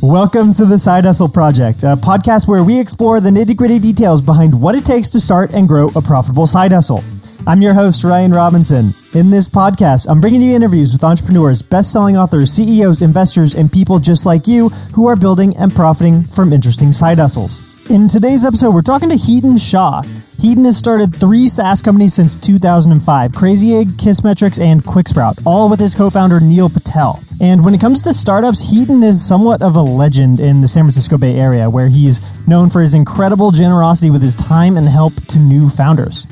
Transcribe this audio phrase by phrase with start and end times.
[0.00, 4.22] Welcome to the Side Hustle Project, a podcast where we explore the nitty gritty details
[4.22, 7.04] behind what it takes to start and grow a profitable side hustle.
[7.46, 8.86] I'm your host, Ryan Robinson.
[9.12, 13.70] In this podcast, I'm bringing you interviews with entrepreneurs, best selling authors, CEOs, investors, and
[13.70, 17.90] people just like you who are building and profiting from interesting side hustles.
[17.90, 20.02] In today's episode, we're talking to Hiten Shah.
[20.38, 25.80] Hiten has started three SaaS companies since 2005 Crazy Egg, Kissmetrics, and Quicksprout, all with
[25.80, 27.18] his co founder Neil Patel.
[27.40, 30.84] And when it comes to startups, Hiten is somewhat of a legend in the San
[30.84, 35.12] Francisco Bay Area, where he's known for his incredible generosity with his time and help
[35.26, 36.24] to new founders.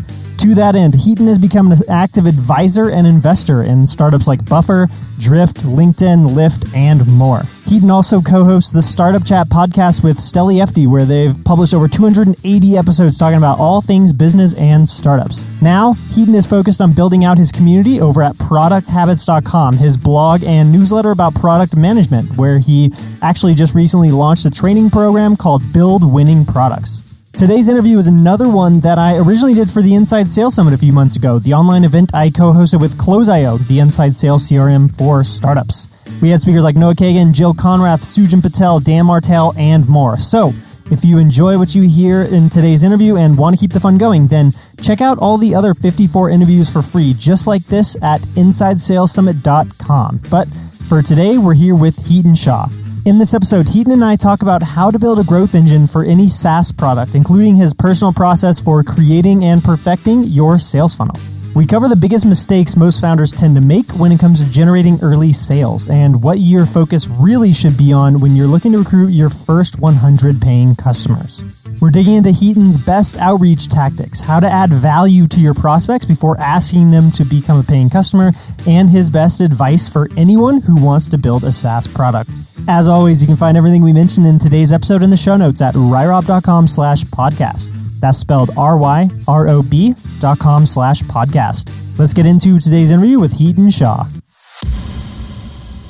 [0.46, 4.86] To that end, Hiten has become an active advisor and investor in startups like Buffer,
[5.18, 7.40] Drift, LinkedIn, Lyft, and more.
[7.66, 12.76] Hiten also co-hosts the Startup Chat podcast with Steli Efti, where they've published over 280
[12.76, 15.44] episodes talking about all things business and startups.
[15.60, 20.70] Now, Hiten is focused on building out his community over at producthabits.com, his blog and
[20.70, 26.04] newsletter about product management, where he actually just recently launched a training program called Build
[26.04, 27.05] Winning Products.
[27.36, 30.78] Today's interview is another one that I originally did for the Inside Sales Summit a
[30.78, 34.90] few months ago, the online event I co hosted with Close.io, the Inside Sales CRM
[34.96, 35.88] for startups.
[36.22, 40.16] We had speakers like Noah Kagan, Jill Konrath, Sujan Patel, Dan Martell, and more.
[40.16, 40.52] So,
[40.90, 43.98] if you enjoy what you hear in today's interview and want to keep the fun
[43.98, 48.22] going, then check out all the other 54 interviews for free, just like this at
[48.22, 50.22] InsideSalesSummit.com.
[50.30, 50.48] But
[50.88, 52.64] for today, we're here with Hiten Shah.
[53.06, 56.04] In this episode, Hiten and I talk about how to build a growth engine for
[56.04, 61.14] any SaaS product, including his personal process for creating and perfecting your sales funnel.
[61.54, 64.98] We cover the biggest mistakes most founders tend to make when it comes to generating
[65.02, 69.10] early sales and what your focus really should be on when you're looking to recruit
[69.10, 71.45] your first 100 paying customers.
[71.80, 76.40] We're digging into Hiten's best outreach tactics, how to add value to your prospects before
[76.40, 78.30] asking them to become a paying customer,
[78.66, 82.30] and his best advice for anyone who wants to build a SaaS product.
[82.68, 85.60] As always, you can find everything we mentioned in today's episode in the show notes
[85.60, 87.70] at ryrob.com slash podcast.
[88.00, 91.98] That's spelled R-Y-R-O-B dot com slash podcast.
[91.98, 94.04] Let's get into today's interview with Hiten Shah.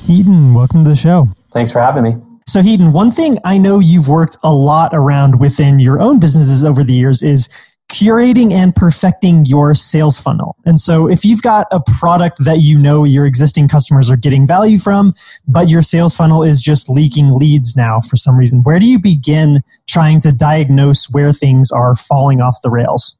[0.05, 1.29] Hiten, welcome to the show.
[1.51, 2.26] Thanks for having me.
[2.47, 6.63] So, Hiten, one thing I know you've worked a lot around within your own businesses
[6.63, 7.49] over the years is
[7.91, 10.55] curating and perfecting your sales funnel.
[10.65, 14.47] And so, if you've got a product that you know your existing customers are getting
[14.47, 15.13] value from,
[15.45, 18.97] but your sales funnel is just leaking leads now for some reason, where do you
[18.97, 23.17] begin trying to diagnose where things are falling off the rails?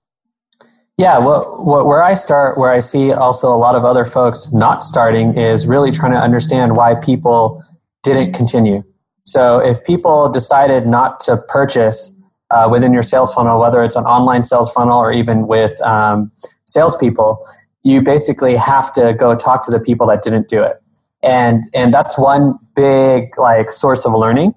[0.97, 4.83] Yeah, well, where I start, where I see also a lot of other folks not
[4.83, 7.61] starting, is really trying to understand why people
[8.03, 8.83] didn't continue.
[9.27, 12.15] So if people decided not to purchase
[12.49, 16.31] uh, within your sales funnel, whether it's an online sales funnel or even with um,
[16.65, 17.45] salespeople,
[17.83, 20.81] you basically have to go talk to the people that didn't do it.
[21.21, 24.55] And, and that's one big like source of learning.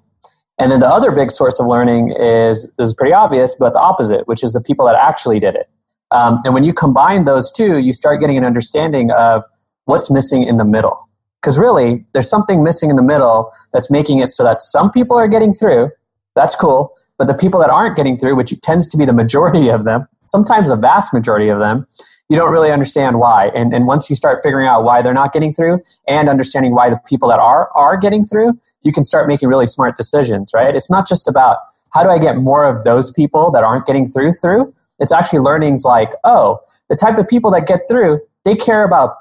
[0.57, 3.81] And then the other big source of learning is, this is pretty obvious, but the
[3.81, 5.69] opposite, which is the people that actually did it.
[6.13, 9.43] Um, and when you combine those two, you start getting an understanding of
[9.87, 11.10] what's missing in the middle.
[11.41, 15.17] Because really, there's something missing in the middle that's making it so that some people
[15.17, 15.91] are getting through.
[16.37, 16.95] That's cool.
[17.19, 20.07] But the people that aren't getting through, which tends to be the majority of them,
[20.27, 21.87] sometimes the vast majority of them,
[22.29, 23.51] you don't really understand why.
[23.55, 26.89] And, and once you start figuring out why they're not getting through and understanding why
[26.89, 30.75] the people that are are getting through, you can start making really smart decisions, right?
[30.77, 31.59] It's not just about
[31.93, 34.73] how do I get more of those people that aren't getting through through.
[35.01, 39.17] It's actually learnings like, oh, the type of people that get through, they care about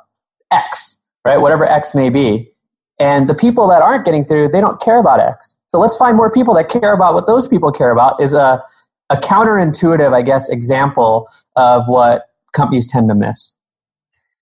[0.52, 1.38] X right?
[1.38, 2.52] Whatever X may be.
[3.00, 5.58] And the people that aren't getting through, they don't care about X.
[5.68, 8.62] So let's find more people that care about what those people care about is a,
[9.10, 13.56] a counterintuitive, I guess, example of what companies tend to miss.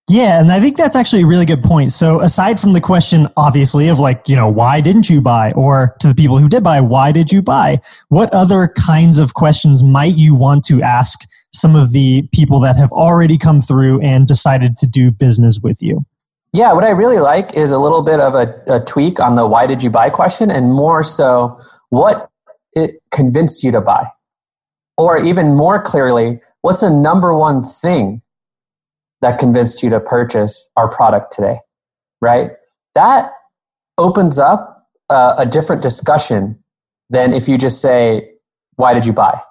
[0.10, 1.92] Yeah, and I think that's actually a really good point.
[1.92, 5.52] So, aside from the question, obviously, of like, you know, why didn't you buy?
[5.52, 7.82] Or to the people who did buy, why did you buy?
[8.08, 12.78] What other kinds of questions might you want to ask some of the people that
[12.78, 16.06] have already come through and decided to do business with you?
[16.54, 19.48] Yeah, what I really like is a little bit of a, a tweak on the
[19.48, 21.60] why did you buy question and more so
[21.90, 22.30] what
[22.74, 24.08] it convinced you to buy.
[24.98, 28.22] Or even more clearly, what's the number one thing
[29.22, 31.60] that convinced you to purchase our product today?
[32.22, 32.52] Right?
[32.96, 33.32] That
[33.98, 36.64] opens up uh, a different discussion
[37.10, 38.32] than if you just say,
[38.76, 39.42] why did you buy?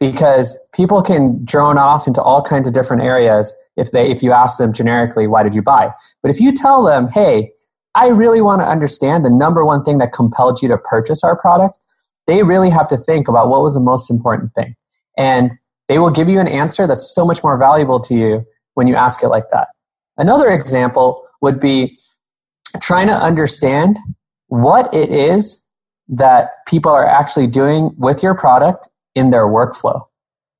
[0.00, 4.32] because people can drone off into all kinds of different areas if they if you
[4.32, 5.90] ask them generically why did you buy
[6.22, 7.50] but if you tell them hey
[7.94, 11.38] i really want to understand the number one thing that compelled you to purchase our
[11.38, 11.78] product
[12.26, 14.74] they really have to think about what was the most important thing
[15.16, 15.52] and
[15.88, 18.96] they will give you an answer that's so much more valuable to you when you
[18.96, 19.68] ask it like that.
[20.16, 21.98] Another example would be
[22.80, 23.96] trying to understand
[24.48, 25.66] what it is
[26.08, 30.02] that people are actually doing with your product in their workflow.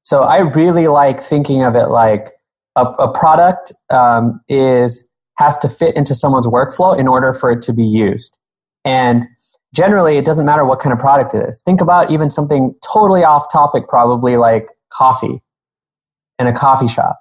[0.02, 2.28] So I really like thinking of it like
[2.76, 7.60] a, a product um, is has to fit into someone's workflow in order for it
[7.62, 8.38] to be used.
[8.84, 9.26] And
[9.74, 11.62] generally, it doesn't matter what kind of product it is.
[11.62, 15.42] Think about even something totally off topic, probably like coffee
[16.38, 17.20] in a coffee shop,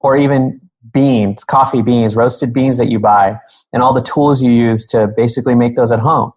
[0.00, 0.60] or even
[0.92, 3.38] beans, coffee beans, roasted beans that you buy,
[3.72, 6.32] and all the tools you use to basically make those at home.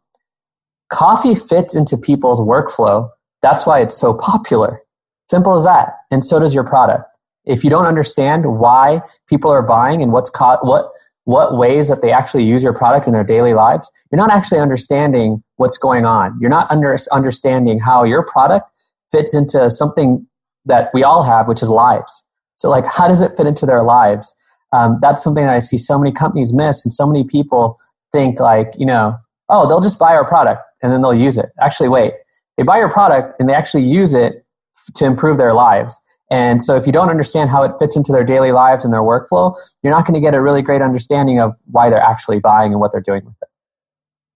[0.92, 3.10] Coffee fits into people's workflow.
[3.42, 4.82] That's why it's so popular.
[5.30, 5.94] Simple as that.
[6.12, 7.13] And so does your product.
[7.46, 10.92] If you don't understand why people are buying and what's caught, what
[11.26, 14.60] what ways that they actually use your product in their daily lives, you're not actually
[14.60, 16.38] understanding what's going on.
[16.42, 18.70] You're not under, understanding how your product
[19.10, 20.28] fits into something
[20.66, 22.26] that we all have, which is lives.
[22.58, 24.36] So, like, how does it fit into their lives?
[24.74, 27.80] Um, that's something that I see so many companies miss, and so many people
[28.12, 29.18] think, like, you know,
[29.50, 31.50] oh, they'll just buy our product and then they'll use it.
[31.60, 32.14] Actually, wait,
[32.58, 34.46] they buy your product and they actually use it
[34.96, 36.02] to improve their lives.
[36.34, 39.02] And so, if you don't understand how it fits into their daily lives and their
[39.02, 42.72] workflow, you're not going to get a really great understanding of why they're actually buying
[42.72, 43.50] and what they're doing with it.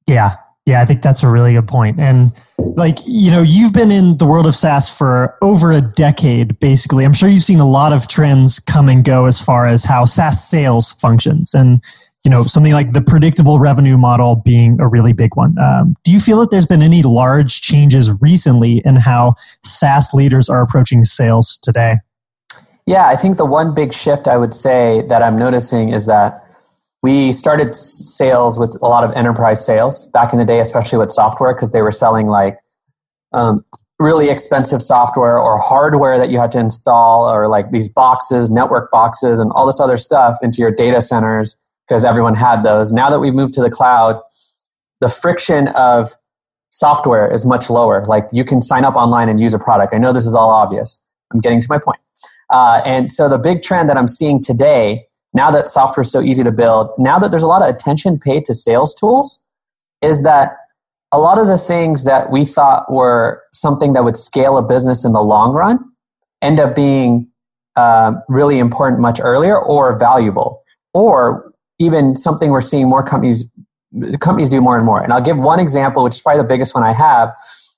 [0.06, 0.36] Yeah,
[0.68, 2.00] yeah, I think that's a really good point.
[2.00, 6.60] And like, you know, you've been in the world of SaaS for over a decade,
[6.60, 7.04] basically.
[7.04, 10.06] I'm sure you've seen a lot of trends come and go as far as how
[10.06, 11.56] SaaS sales functions.
[11.56, 11.82] And,
[12.28, 15.58] you know, something like the predictable revenue model being a really big one.
[15.58, 20.50] Um, do you feel that there's been any large changes recently in how SaaS leaders
[20.50, 22.00] are approaching sales today?
[22.86, 26.44] Yeah, I think the one big shift I would say that I'm noticing is that
[27.02, 31.12] we started sales with a lot of enterprise sales back in the day, especially with
[31.12, 32.60] software, because they were selling like
[33.32, 33.64] um,
[34.00, 38.92] really expensive software or hardware that you had to install, or like these boxes, network
[38.92, 41.56] boxes, and all this other stuff into your data centers
[41.88, 42.92] because everyone had those.
[42.92, 44.22] Now that we've moved to the cloud,
[45.00, 46.12] the friction of
[46.70, 48.04] software is much lower.
[48.06, 49.94] Like you can sign up online and use a product.
[49.94, 51.02] I know this is all obvious.
[51.32, 52.00] I'm getting to my point.
[52.50, 56.22] Uh, and so the big trend that I'm seeing today now that software is so
[56.22, 59.44] easy to build, now that there's a lot of attention paid to sales tools,
[60.02, 60.58] is that
[61.12, 65.06] a lot of the things that we thought were something that would scale a business
[65.06, 65.80] in the long run
[66.42, 67.28] end up being
[67.76, 70.64] uh, really important much earlier or valuable
[70.94, 73.52] or even something we're seeing more companies
[74.20, 76.76] companies do more and more and i'll give one example which is probably the biggest
[76.76, 77.34] one i have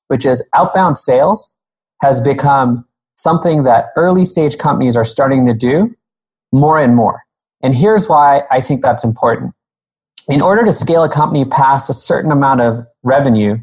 [0.07, 1.53] which is outbound sales
[2.01, 2.85] has become
[3.15, 5.95] something that early stage companies are starting to do
[6.51, 7.23] more and more
[7.61, 9.53] and here's why I think that's important.
[10.29, 13.57] In order to scale a company past a certain amount of revenue,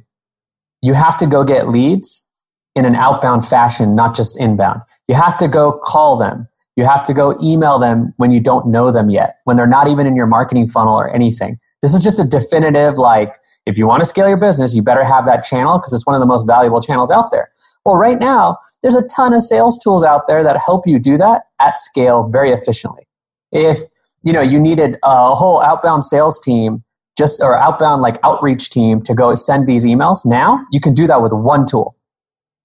[0.82, 2.30] you have to go get leads
[2.74, 4.82] in an outbound fashion, not just inbound.
[5.08, 6.48] You have to go call them.
[6.76, 9.88] You have to go email them when you don't know them yet, when they're not
[9.88, 11.58] even in your marketing funnel or anything.
[11.82, 15.04] This is just a definitive, like, if you want to scale your business, you better
[15.04, 17.50] have that channel because it's one of the most valuable channels out there.
[17.84, 21.16] Well, right now, there's a ton of sales tools out there that help you do
[21.18, 23.06] that at scale very efficiently
[23.52, 23.78] if
[24.22, 26.82] you know you needed a whole outbound sales team
[27.16, 31.06] just or outbound like outreach team to go send these emails now you can do
[31.06, 31.96] that with one tool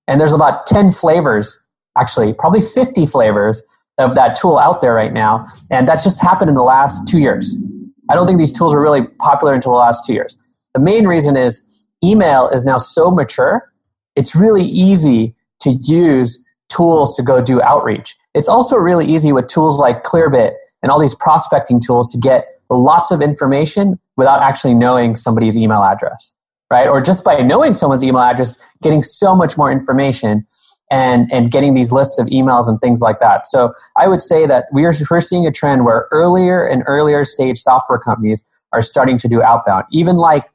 [0.07, 1.61] and there's about 10 flavors
[1.97, 3.63] actually probably 50 flavors
[4.01, 5.45] of that tool out there right now.
[5.69, 7.56] And that just happened in the last two years.
[8.09, 10.37] I don't think these tools were really popular until the last two years.
[10.73, 13.71] The main reason is email is now so mature
[14.16, 18.16] it's really easy to use tools to go do outreach.
[18.33, 22.59] It's also really easy with tools like clearbit and all these prospecting tools to get
[22.69, 26.35] lots of information without actually knowing somebody's email address,
[26.71, 26.87] right?
[26.87, 30.47] Or just by knowing someone's email address, getting so much more information
[30.92, 33.48] and, and getting these lists of emails and things like that.
[33.48, 37.24] So I would say that we are, we're seeing a trend where earlier and earlier
[37.24, 39.86] stage software companies are starting to do outbound.
[39.92, 40.45] Even like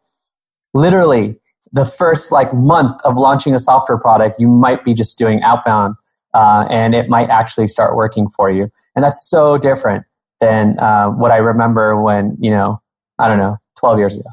[0.74, 1.36] literally
[1.72, 5.96] the first like month of launching a software product, you might be just doing outbound
[6.34, 8.68] uh, and it might actually start working for you.
[8.94, 10.04] And that's so different
[10.40, 12.82] than uh, what I remember when, you know,
[13.18, 14.28] I don't know, 12 years ago.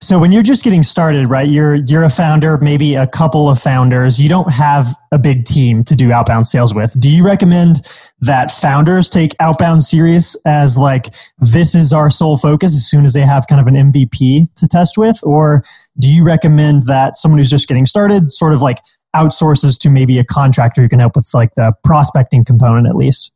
[0.00, 1.48] So when you're just getting started, right?
[1.48, 4.20] You're you're a founder, maybe a couple of founders.
[4.20, 6.98] You don't have a big team to do outbound sales with.
[7.00, 7.82] Do you recommend
[8.20, 11.06] that founders take outbound serious as like
[11.38, 14.68] this is our sole focus as soon as they have kind of an MVP to
[14.68, 15.64] test with or
[15.98, 18.78] do you recommend that someone who's just getting started sort of like
[19.16, 23.32] outsources to maybe a contractor who can help with like the prospecting component at least?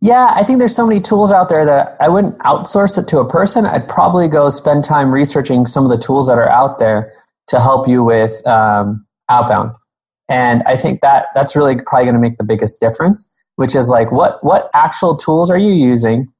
[0.00, 3.18] Yeah, I think there's so many tools out there that I wouldn't outsource it to
[3.18, 3.66] a person.
[3.66, 7.12] I'd probably go spend time researching some of the tools that are out there
[7.48, 9.72] to help you with um, outbound.
[10.28, 13.88] And I think that that's really probably going to make the biggest difference, which is
[13.88, 16.32] like what what actual tools are you using?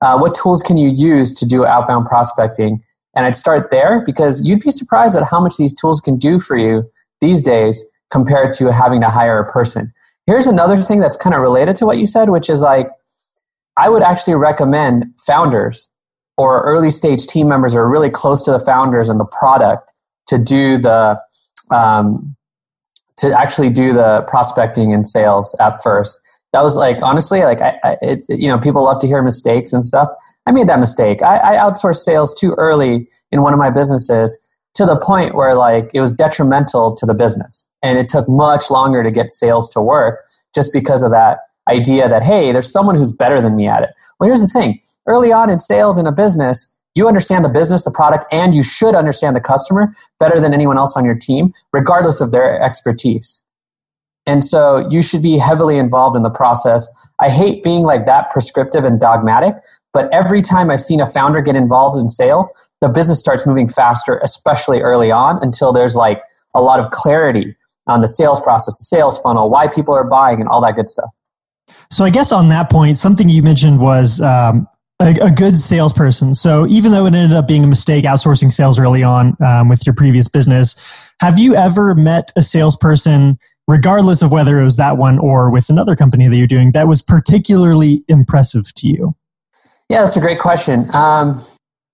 [0.00, 2.82] Uh, what tools can you use to do outbound prospecting?
[3.14, 6.40] And I'd start there because you'd be surprised at how much these tools can do
[6.40, 9.92] for you these days compared to having to hire a person.
[10.26, 12.88] Here's another thing that's kind of related to what you said, which is like
[13.76, 15.90] I would actually recommend founders
[16.36, 19.92] or early stage team members are really close to the founders and the product
[20.28, 21.20] to do the
[21.70, 22.36] um,
[23.16, 26.20] to actually do the prospecting and sales at first.
[26.52, 29.72] That was like honestly, like I, I, it's you know people love to hear mistakes
[29.72, 30.08] and stuff.
[30.46, 31.22] I made that mistake.
[31.22, 34.38] I, I outsourced sales too early in one of my businesses
[34.74, 38.70] to the point where like it was detrimental to the business, and it took much
[38.70, 40.24] longer to get sales to work
[40.54, 41.38] just because of that
[41.68, 43.90] idea that hey, there's someone who's better than me at it.
[44.18, 47.84] Well, here's the thing: early on in sales in a business, you understand the business,
[47.84, 51.52] the product, and you should understand the customer better than anyone else on your team,
[51.72, 53.44] regardless of their expertise.
[54.26, 56.88] And so you should be heavily involved in the process.
[57.20, 59.56] I hate being like that prescriptive and dogmatic,
[59.92, 62.50] but every time I've seen a founder get involved in sales,
[62.80, 66.22] the business starts moving faster, especially early on, until there's like
[66.54, 67.54] a lot of clarity
[67.86, 70.88] on the sales process, the sales funnel, why people are buying, and all that good
[70.88, 71.10] stuff.
[71.90, 74.68] So I guess on that point, something you mentioned was um,
[75.00, 76.34] a, a, good salesperson.
[76.34, 79.86] So even though it ended up being a mistake outsourcing sales early on um, with
[79.86, 84.96] your previous business, have you ever met a salesperson, regardless of whether it was that
[84.96, 89.16] one or with another company that you're doing, that was particularly impressive to you?
[89.88, 90.94] Yeah, that's a great question.
[90.94, 91.42] Um,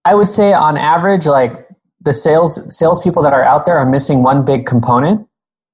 [0.04, 1.68] I would say on average, like
[2.00, 5.26] the sales salespeople that are out there are missing one big component,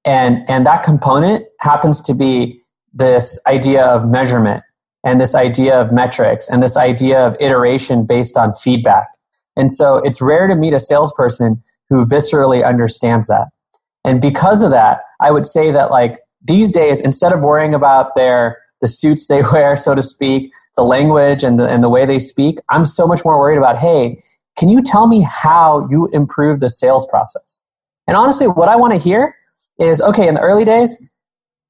[0.07, 2.61] and and that component happens to be
[2.93, 4.63] this idea of measurement
[5.03, 9.09] and this idea of metrics and this idea of iteration based on feedback.
[9.55, 13.49] And so it's rare to meet a salesperson who viscerally understands that.
[14.03, 18.15] And because of that, I would say that like these days, instead of worrying about
[18.15, 22.05] their the suits they wear, so to speak, the language and the, and the way
[22.05, 24.21] they speak, I'm so much more worried about, hey,
[24.57, 27.61] can you tell me how you improve the sales process?
[28.07, 29.35] And honestly, what I want to hear
[29.79, 31.01] is, okay, in the early days,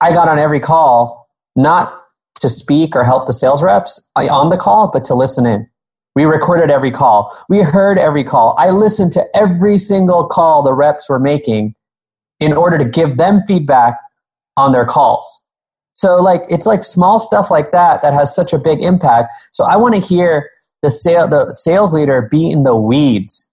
[0.02, 2.02] I got on every call, not
[2.40, 5.68] to speak or help the sales reps uh, on the call, but to listen in.
[6.16, 7.36] We recorded every call.
[7.48, 8.56] We heard every call.
[8.58, 11.76] I listened to every single call the reps were making
[12.40, 14.00] in order to give them feedback
[14.56, 15.44] on their calls.
[15.94, 19.34] So like it's like small stuff like that that has such a big impact.
[19.52, 20.50] So I want to hear
[20.84, 23.52] the sale the sales leader be in the weeds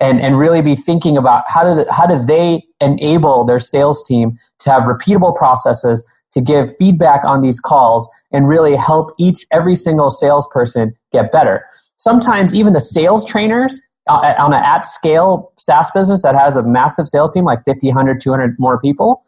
[0.00, 4.02] and and really be thinking about how do the, how do they enable their sales
[4.02, 6.02] team to have repeatable processes
[6.32, 11.66] to give feedback on these calls and really help each every single salesperson get better.
[11.96, 16.62] Sometimes even the sales trainers uh, on an at scale SaaS business that has a
[16.62, 19.22] massive sales team like 50, 100, 200 more people,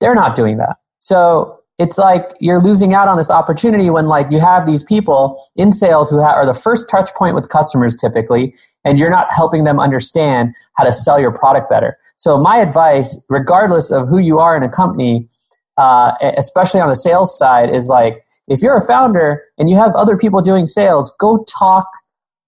[0.00, 0.76] they're not doing that.
[0.98, 5.40] So it's like you're losing out on this opportunity when like you have these people
[5.56, 9.64] in sales who are the first touch point with customers typically and you're not helping
[9.64, 14.38] them understand how to sell your product better so my advice regardless of who you
[14.38, 15.28] are in a company
[15.76, 19.94] uh, especially on the sales side, is like if you're a founder and you have
[19.94, 21.86] other people doing sales, go talk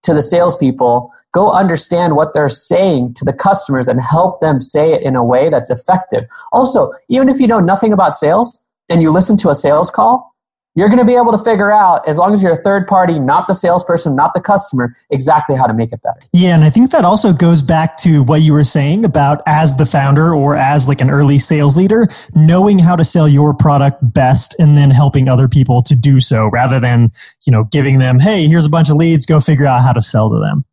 [0.02, 4.92] to the salespeople, go understand what they're saying to the customers and help them say
[4.92, 6.24] it in a way that's effective.
[6.52, 10.32] Also, even if you know nothing about sales and you listen to a sales call,
[10.76, 13.18] you're going to be able to figure out, as long as you're a third party,
[13.18, 16.20] not the salesperson, not the customer, exactly how to make it better.
[16.32, 16.54] Yeah.
[16.54, 19.86] And I think that also goes back to what you were saying about as the
[19.86, 24.54] founder or as like an early sales leader, knowing how to sell your product best
[24.58, 27.10] and then helping other people to do so rather than,
[27.46, 30.02] you know, giving them, hey, here's a bunch of leads, go figure out how to
[30.02, 30.64] sell to them.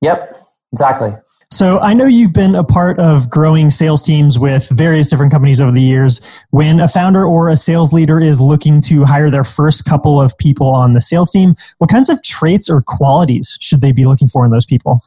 [0.00, 0.36] Yep.
[0.72, 1.12] Exactly.
[1.52, 5.60] So I know you've been a part of growing sales teams with various different companies
[5.60, 6.42] over the years.
[6.48, 10.36] When a founder or a sales leader is looking to hire their first couple of
[10.38, 14.28] people on the sales team, what kinds of traits or qualities should they be looking
[14.28, 14.98] for in those people?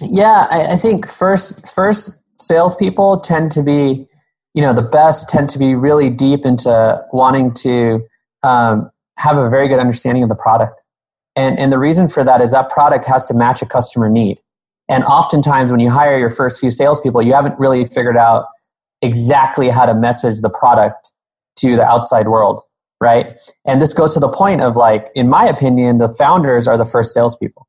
[0.00, 4.08] Yeah, I, I think first first salespeople tend to be,
[4.54, 8.06] you know, the best tend to be really deep into wanting to
[8.44, 10.80] um, have a very good understanding of the product.
[11.36, 14.38] And, and the reason for that is that product has to match a customer need.
[14.92, 18.48] And oftentimes, when you hire your first few salespeople, you haven't really figured out
[19.00, 21.12] exactly how to message the product
[21.60, 22.60] to the outside world,
[23.00, 23.32] right?
[23.64, 26.84] And this goes to the point of like, in my opinion, the founders are the
[26.84, 27.66] first salespeople.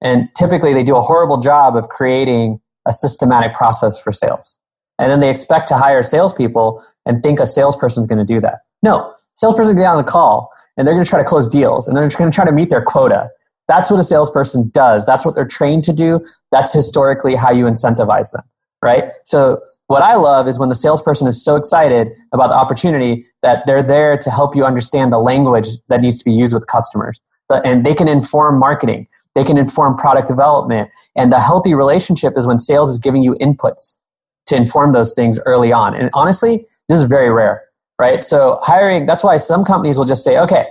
[0.00, 4.60] And typically, they do a horrible job of creating a systematic process for sales.
[5.00, 8.40] And then they expect to hire salespeople and think a salesperson is going to do
[8.40, 8.60] that.
[8.84, 11.48] No, salesperson's going to get on the call and they're going to try to close
[11.48, 13.30] deals and they're going to try to meet their quota
[13.68, 15.06] that's what a salesperson does.
[15.06, 16.24] That's what they're trained to do.
[16.52, 18.42] That's historically how you incentivize them,
[18.82, 19.10] right?
[19.24, 23.66] So what I love is when the salesperson is so excited about the opportunity that
[23.66, 27.20] they're there to help you understand the language that needs to be used with customers.
[27.64, 30.90] And they can inform marketing, they can inform product development.
[31.16, 34.00] And the healthy relationship is when sales is giving you inputs
[34.46, 35.94] to inform those things early on.
[35.94, 37.62] And honestly, this is very rare,
[37.98, 38.22] right?
[38.22, 40.66] So hiring, that's why some companies will just say, okay,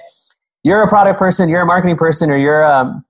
[0.63, 3.03] you're a product person, you're a marketing person, or you're, um,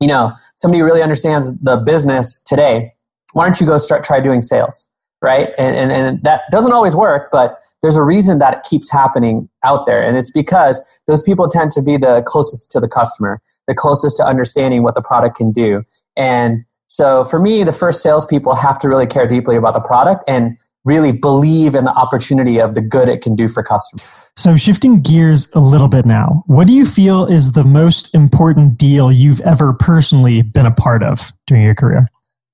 [0.00, 2.92] you know, somebody who really understands the business today.
[3.32, 4.90] Why don't you go start try doing sales?
[5.22, 5.50] right?
[5.58, 9.48] And, and, and that doesn't always work, but there's a reason that it keeps happening
[9.64, 10.02] out there.
[10.02, 14.16] And it's because those people tend to be the closest to the customer, the closest
[14.18, 15.84] to understanding what the product can do.
[16.16, 20.24] And so for me, the first salespeople have to really care deeply about the product
[20.26, 24.08] and really believe in the opportunity of the good it can do for customers.
[24.36, 28.78] So, shifting gears a little bit now, what do you feel is the most important
[28.78, 32.08] deal you've ever personally been a part of during your career?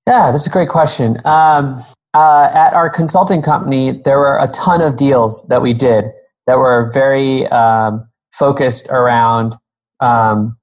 [0.07, 1.19] Yeah, that's a great question.
[1.25, 1.83] Um,
[2.15, 6.07] uh, at our consulting company, there were a ton of deals that we did
[6.47, 9.55] that were very um, focused around
[10.01, 10.57] um,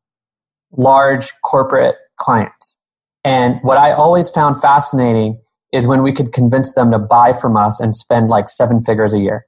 [0.72, 2.78] large corporate clients.
[3.24, 5.40] And what I always found fascinating
[5.74, 9.14] is when we could convince them to buy from us and spend like seven figures
[9.14, 9.46] a year.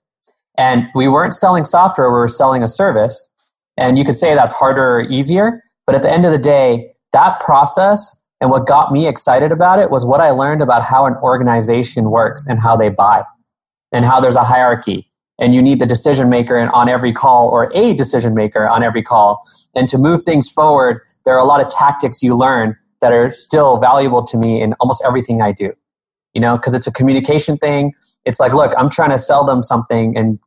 [0.57, 3.31] And we weren't selling software, we were selling a service.
[3.77, 6.93] And you could say that's harder or easier, but at the end of the day,
[7.13, 11.05] that process and what got me excited about it was what I learned about how
[11.05, 13.23] an organization works and how they buy
[13.91, 15.09] and how there's a hierarchy.
[15.39, 19.01] And you need the decision maker on every call or a decision maker on every
[19.01, 19.45] call.
[19.73, 23.31] And to move things forward, there are a lot of tactics you learn that are
[23.31, 25.73] still valuable to me in almost everything I do.
[26.35, 27.93] You know, because it's a communication thing.
[28.25, 30.37] It's like, look, I'm trying to sell them something and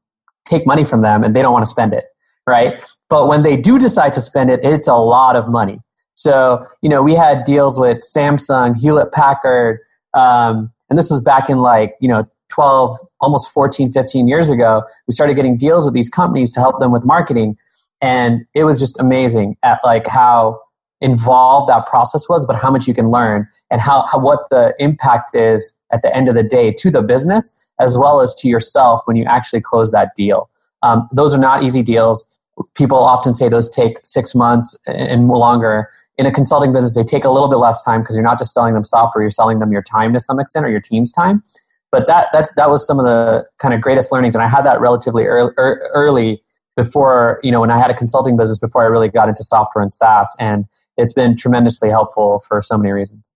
[0.45, 2.05] take money from them and they don't want to spend it.
[2.47, 2.83] Right.
[3.11, 5.81] But when they do decide to spend it, it's a lot of money.
[6.15, 9.79] So, you know, we had deals with Samsung, Hewlett Packard,
[10.15, 14.83] um, and this was back in like, you know, 12, almost 14, 15 years ago.
[15.07, 17.57] We started getting deals with these companies to help them with marketing.
[18.01, 20.61] And it was just amazing at like how
[21.01, 24.75] involved that process was, but how much you can learn and how, how what the
[24.79, 28.49] impact is at the end of the day to the business as well as to
[28.49, 30.51] yourself when you actually close that deal.
[30.83, 32.27] Um, those are not easy deals
[32.75, 35.91] people often say those take six months and longer.
[36.17, 38.53] In a consulting business, they take a little bit less time because you're not just
[38.53, 41.43] selling them software, you're selling them your time to some extent or your team's time.
[41.91, 44.67] But that that's that was some of the kind of greatest learnings, and I had
[44.67, 46.43] that relatively early, early
[46.77, 49.83] before you know when I had a consulting business before I really got into software
[49.83, 50.67] and SaaS, and
[50.99, 53.35] it's been tremendously helpful for so many reasons.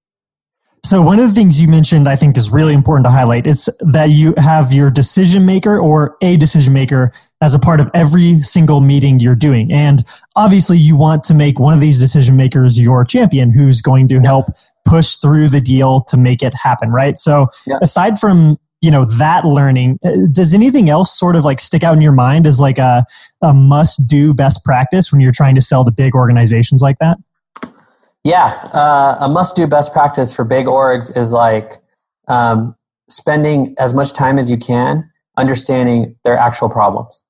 [0.85, 3.47] So one of the things you mentioned, I think, is really important to highlight.
[3.47, 7.89] It's that you have your decision maker or a decision maker as a part of
[7.95, 9.73] every single meeting you're doing.
[9.73, 14.09] And obviously, you want to make one of these decision makers your champion who's going
[14.09, 14.47] to help
[14.85, 17.17] push through the deal to make it happen, right?
[17.17, 17.79] So yeah.
[17.81, 21.95] aside from you know that learning uh, does anything else sort of like stick out
[21.95, 23.05] in your mind as like a,
[23.41, 27.17] a must do best practice when you're trying to sell to big organizations like that
[28.25, 31.75] yeah, uh, a must do best practice for big orgs is like
[32.29, 32.75] um,
[33.09, 37.25] spending as much time as you can understanding their actual problems.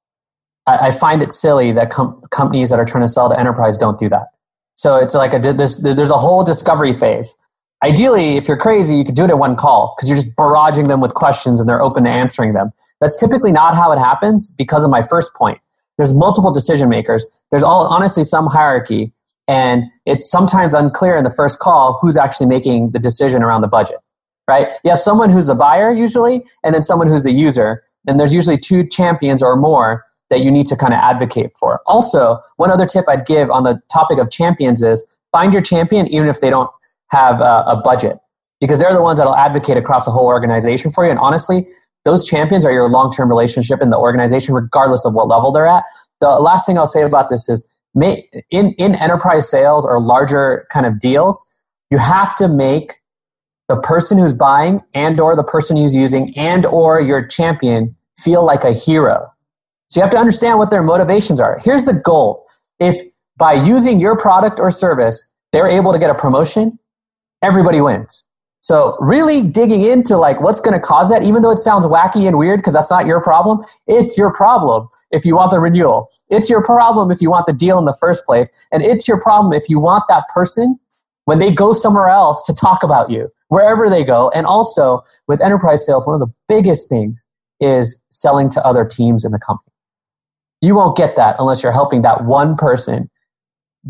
[0.67, 3.77] I, I find it silly that com- companies that are trying to sell to enterprise
[3.77, 4.29] don't do that.
[4.77, 7.37] So it's like a, this, there's a whole discovery phase.
[7.83, 10.89] Ideally, if you're crazy, you could do it in one call because you're just barraging
[10.89, 12.73] them with questions and they're open to answering them.
[13.01, 15.59] That's typically not how it happens because of my first point.
[15.97, 17.27] There's multiple decision makers.
[17.51, 19.13] There's all honestly some hierarchy
[19.53, 23.69] and it's sometimes unclear in the first call who's actually making the decision around the
[23.69, 23.99] budget,
[24.49, 24.69] right?
[24.83, 27.83] You have someone who's a buyer usually, and then someone who's the user.
[28.07, 31.83] And there's usually two champions or more that you need to kind of advocate for.
[31.87, 36.07] Also, one other tip I'd give on the topic of champions is find your champion
[36.07, 36.71] even if they don't
[37.11, 38.17] have a, a budget,
[38.59, 41.11] because they're the ones that'll advocate across the whole organization for you.
[41.11, 41.69] And honestly,
[42.07, 45.67] those champions are your long term relationship in the organization, regardless of what level they're
[45.67, 45.85] at.
[46.23, 50.87] The last thing I'll say about this is in, in enterprise sales or larger kind
[50.87, 51.45] of deals,
[51.91, 52.95] you have to make
[53.69, 58.45] the person who's buying and or the person who's using and or your champion feel
[58.45, 59.33] like a hero.
[59.89, 61.59] So you have to understand what their motivations are.
[61.63, 62.47] Here's the goal.
[62.79, 63.01] If
[63.37, 66.79] by using your product or service, they're able to get a promotion,
[67.43, 68.27] everybody wins.
[68.63, 72.29] So really digging into like what's going to cause that, even though it sounds wacky
[72.29, 76.09] and weird because that's not your problem, it's your problem if you want the renewal.
[76.31, 78.51] It's your problem if you want the deal in the first place.
[78.71, 80.79] And it's your problem if you want that person
[81.25, 84.31] when they go somewhere else to talk about you, wherever they go.
[84.31, 87.27] And also with enterprise sales, one of the biggest things
[87.59, 89.73] is selling to other teams in the company.
[90.61, 93.11] You won't get that unless you're helping that one person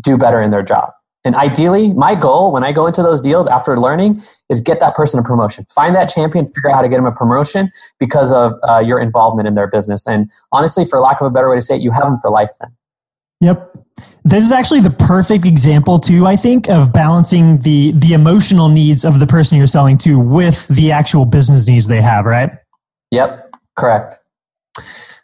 [0.01, 0.93] do better in their job.
[1.25, 4.93] And ideally, my goal when I go into those deals after learning is get that
[4.93, 5.65] person a promotion.
[5.73, 8.99] Find that champion, figure out how to get them a promotion because of uh, your
[8.99, 10.05] involvement in their business.
[10.05, 12.29] And honestly, for lack of a better way to say it, you have them for
[12.29, 12.75] life then.
[13.39, 13.77] Yep.
[14.25, 19.03] This is actually the perfect example too, I think, of balancing the the emotional needs
[19.03, 22.51] of the person you're selling to with the actual business needs they have, right?
[23.11, 24.15] Yep, correct.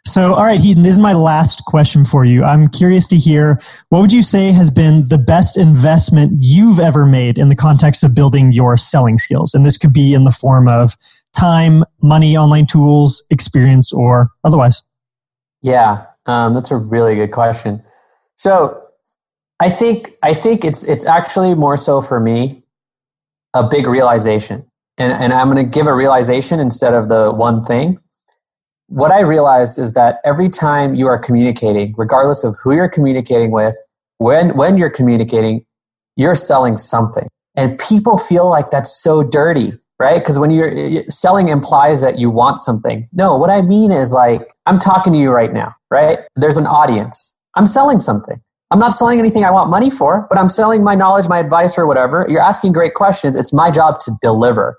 [0.06, 2.42] So, all right, Hiten, this is my last question for you.
[2.42, 3.60] I'm curious to hear
[3.90, 8.02] what would you say has been the best investment you've ever made in the context
[8.02, 9.54] of building your selling skills?
[9.54, 10.96] And this could be in the form of
[11.36, 14.82] time, money, online tools, experience, or otherwise.
[15.62, 17.82] Yeah, um, that's a really good question.
[18.36, 18.82] So,
[19.60, 22.62] I think I think it's it's actually more so for me
[23.54, 24.64] a big realization,
[24.96, 28.00] and and I'm going to give a realization instead of the one thing
[28.90, 33.52] what I realized is that every time you are communicating, regardless of who you're communicating
[33.52, 33.76] with,
[34.18, 35.64] when, when you're communicating,
[36.16, 37.28] you're selling something.
[37.54, 40.18] And people feel like that's so dirty, right?
[40.18, 43.08] Because when you're selling implies that you want something.
[43.12, 46.18] No, what I mean is like, I'm talking to you right now, right?
[46.34, 47.36] There's an audience.
[47.54, 48.42] I'm selling something.
[48.72, 51.78] I'm not selling anything I want money for, but I'm selling my knowledge, my advice,
[51.78, 52.26] or whatever.
[52.28, 53.36] You're asking great questions.
[53.36, 54.76] It's my job to deliver.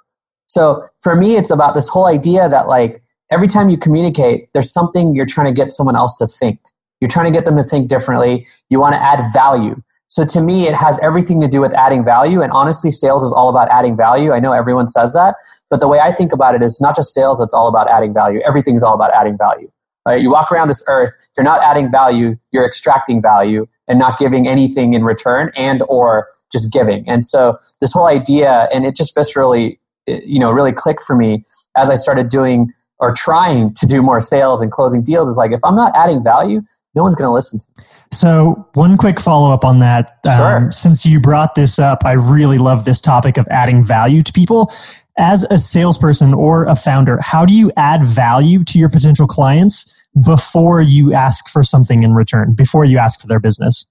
[0.50, 4.72] So for me, it's about this whole idea that like, every time you communicate, there's
[4.72, 6.60] something you're trying to get someone else to think.
[7.00, 8.46] You're trying to get them to think differently.
[8.70, 9.82] You want to add value.
[10.10, 12.42] So to me, it has everything to do with adding value.
[12.42, 14.34] And honestly, sales is all about adding value.
[14.34, 15.36] I know everyone says that,
[15.70, 18.14] but the way I think about it is not just sales, it's all about adding
[18.14, 18.42] value.
[18.46, 19.72] Everything's all about adding value.
[20.06, 20.22] Right?
[20.22, 24.48] You walk around this earth, you're not adding value, you're extracting value and not giving
[24.48, 27.08] anything in return and or just giving.
[27.08, 31.46] And so this whole idea, and it just viscerally, you know, really clicked for me
[31.78, 35.52] as I started doing or trying to do more sales and closing deals is like
[35.52, 36.62] if I'm not adding value,
[36.96, 37.86] no one's going to listen to me.
[38.12, 40.20] So, one quick follow up on that.
[40.28, 40.58] Um, sure.
[40.58, 44.34] Um, since you brought this up, I really love this topic of adding value to
[44.34, 44.72] people.
[45.18, 49.94] As a salesperson or a founder, how do you add value to your potential clients
[50.26, 53.86] before you ask for something in return, before you ask for their business?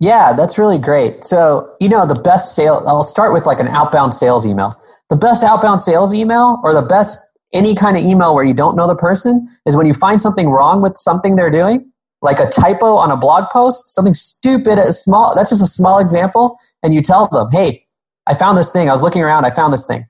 [0.00, 1.24] Yeah, that's really great.
[1.24, 4.80] So, you know, the best sale, I'll start with like an outbound sales email.
[5.10, 7.20] The best outbound sales email or the best
[7.52, 10.50] any kind of email where you don't know the person is when you find something
[10.50, 14.92] wrong with something they're doing, like a typo on a blog post, something stupid, a
[14.92, 17.84] small, that's just a small example, and you tell them, hey,
[18.26, 18.88] I found this thing.
[18.88, 20.06] I was looking around, I found this thing.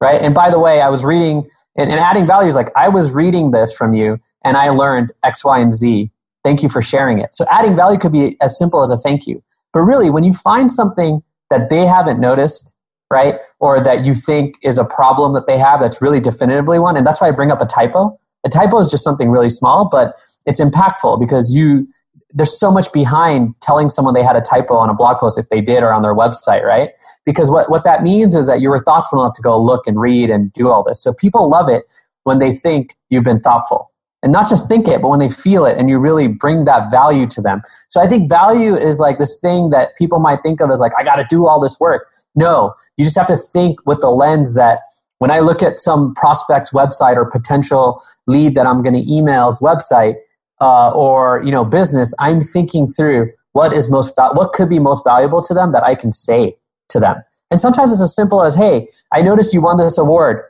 [0.00, 0.20] Right.
[0.20, 3.50] And by the way, I was reading and, and adding values like I was reading
[3.50, 6.10] this from you and I learned X, Y, and Z.
[6.42, 7.34] Thank you for sharing it.
[7.34, 9.42] So adding value could be as simple as a thank you.
[9.74, 12.76] But really, when you find something that they haven't noticed
[13.10, 13.36] right?
[13.60, 16.96] Or that you think is a problem that they have that's really definitively one.
[16.96, 18.18] And that's why I bring up a typo.
[18.44, 21.86] A typo is just something really small, but it's impactful because you
[22.32, 25.48] there's so much behind telling someone they had a typo on a blog post if
[25.48, 26.90] they did or on their website, right?
[27.24, 30.00] Because what, what that means is that you were thoughtful enough to go look and
[30.00, 31.02] read and do all this.
[31.02, 31.84] So people love it
[32.24, 33.89] when they think you've been thoughtful.
[34.22, 36.90] And not just think it, but when they feel it and you really bring that
[36.90, 37.62] value to them.
[37.88, 40.92] So I think value is like this thing that people might think of as like,
[40.98, 42.08] I got to do all this work.
[42.34, 44.80] No, you just have to think with the lens that
[45.20, 49.60] when I look at some prospect's website or potential lead that I'm going to email's
[49.60, 50.16] website
[50.60, 55.04] uh, or you know business, I'm thinking through what is most what could be most
[55.04, 56.56] valuable to them that I can say
[56.88, 57.22] to them.
[57.50, 60.42] And sometimes it's as simple as, "Hey, I noticed you won this award,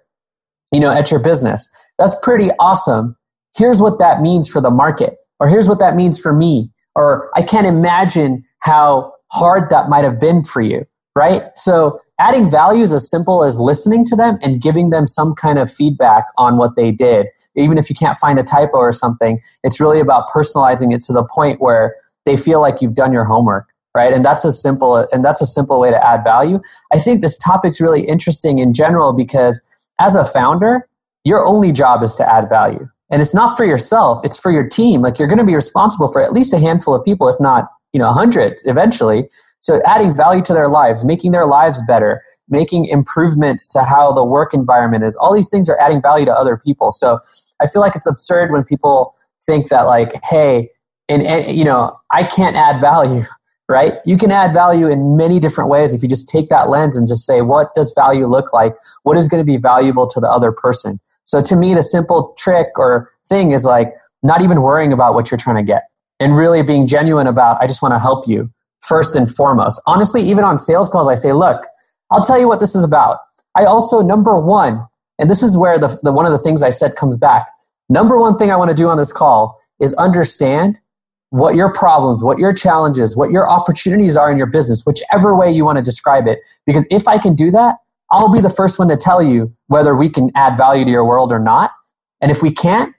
[0.73, 1.69] you know, at your business.
[1.99, 3.17] That's pretty awesome.
[3.57, 7.31] Here's what that means for the market, or here's what that means for me, or
[7.35, 10.87] I can't imagine how hard that might have been for you."
[11.17, 11.43] right?
[11.57, 15.59] So adding value is as simple as listening to them and giving them some kind
[15.59, 17.27] of feedback on what they did.
[17.57, 21.13] Even if you can't find a typo or something, it's really about personalizing it to
[21.13, 25.05] the point where they feel like you've done your homework right and that's a simple
[25.11, 26.61] and that's a simple way to add value
[26.93, 29.61] i think this topic's really interesting in general because
[29.99, 30.87] as a founder
[31.25, 34.67] your only job is to add value and it's not for yourself it's for your
[34.67, 37.37] team like you're going to be responsible for at least a handful of people if
[37.41, 39.29] not you know 100 eventually
[39.61, 44.25] so adding value to their lives, making their lives better, making improvements to how the
[44.25, 45.17] work environment is.
[45.17, 46.91] All these things are adding value to other people.
[46.91, 47.21] So
[47.61, 50.71] I feel like it's absurd when people think that like, hey,
[51.09, 53.23] and, and you know, I can't add value,
[53.69, 53.95] right?
[54.05, 57.07] You can add value in many different ways if you just take that lens and
[57.07, 58.75] just say, what does value look like?
[59.03, 61.01] What is going to be valuable to the other person?
[61.31, 65.31] So to me, the simple trick or thing is like not even worrying about what
[65.31, 65.85] you're trying to get
[66.19, 68.51] and really being genuine about, I just want to help you
[68.83, 69.81] first and foremost.
[69.87, 71.65] Honestly, even on sales calls, I say, look,
[72.11, 73.19] I'll tell you what this is about.
[73.55, 74.85] I also, number one,
[75.21, 77.47] and this is where the, the one of the things I said comes back.
[77.89, 80.81] Number one thing I want to do on this call is understand
[81.29, 85.49] what your problems, what your challenges, what your opportunities are in your business, whichever way
[85.49, 86.41] you want to describe it.
[86.67, 87.77] Because if I can do that,
[88.11, 91.05] I'll be the first one to tell you whether we can add value to your
[91.05, 91.73] world or not.
[92.21, 92.95] And if we can't,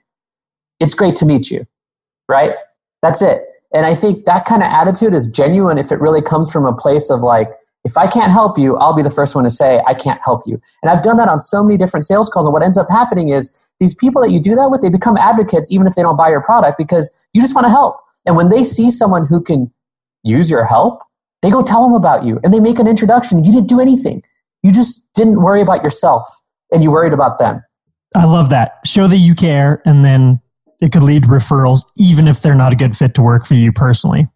[0.80, 1.66] it's great to meet you,
[2.28, 2.54] right?
[3.02, 3.44] That's it.
[3.74, 6.74] And I think that kind of attitude is genuine if it really comes from a
[6.74, 7.48] place of like,
[7.84, 10.46] if I can't help you, I'll be the first one to say, I can't help
[10.46, 10.60] you.
[10.82, 12.46] And I've done that on so many different sales calls.
[12.46, 15.16] And what ends up happening is these people that you do that with, they become
[15.16, 17.96] advocates even if they don't buy your product because you just want to help.
[18.24, 19.72] And when they see someone who can
[20.22, 21.02] use your help,
[21.42, 23.44] they go tell them about you and they make an introduction.
[23.44, 24.22] You didn't do anything.
[24.62, 26.26] You just didn't worry about yourself
[26.72, 27.62] and you worried about them.
[28.14, 28.78] I love that.
[28.84, 30.40] Show that you care and then
[30.80, 33.54] it could lead to referrals, even if they're not a good fit to work for
[33.54, 34.28] you personally.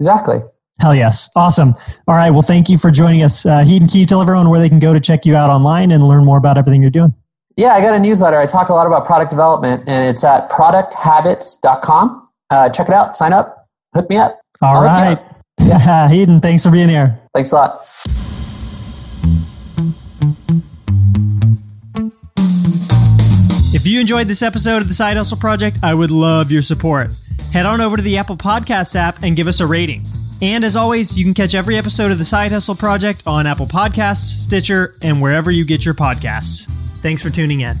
[0.00, 0.40] Exactly.
[0.80, 1.30] Hell yes.
[1.34, 1.74] Awesome.
[2.06, 2.30] All right.
[2.30, 3.46] Well, thank you for joining us.
[3.46, 5.90] Uh, Hiten, can you tell everyone where they can go to check you out online
[5.90, 7.14] and learn more about everything you're doing?
[7.56, 8.38] Yeah, I got a newsletter.
[8.38, 12.28] I talk a lot about product development, and it's at producthabits.com.
[12.50, 13.16] Uh, check it out.
[13.16, 13.66] Sign up.
[13.94, 14.38] Hook me up.
[14.60, 15.18] All I'll right.
[15.58, 17.18] Yeah, Hiten, thanks for being here.
[17.32, 18.25] Thanks a lot.
[23.74, 27.10] If you enjoyed this episode of the Side Hustle Project, I would love your support.
[27.52, 30.02] Head on over to the Apple Podcasts app and give us a rating.
[30.42, 33.66] And as always, you can catch every episode of the Side Hustle Project on Apple
[33.66, 36.66] Podcasts, Stitcher, and wherever you get your podcasts.
[37.00, 37.76] Thanks for tuning in.